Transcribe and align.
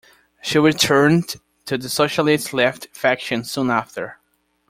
She 0.41 0.57
returned 0.57 1.35
to 1.65 1.77
the 1.77 1.87
Socialist 1.87 2.53
Left 2.53 2.87
faction 2.91 3.43
soon 3.43 3.69
after. 3.69 4.17